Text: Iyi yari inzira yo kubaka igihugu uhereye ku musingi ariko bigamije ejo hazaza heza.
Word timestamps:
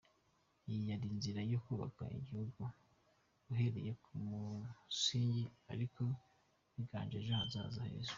Iyi 0.69 0.81
yari 0.91 1.05
inzira 1.13 1.41
yo 1.51 1.59
kubaka 1.65 2.03
igihugu 2.19 2.61
uhereye 3.51 3.91
ku 4.03 4.11
musingi 4.27 5.43
ariko 5.73 6.01
bigamije 6.75 7.17
ejo 7.21 7.33
hazaza 7.39 7.81
heza. 7.91 8.09